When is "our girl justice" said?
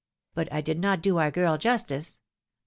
1.19-2.17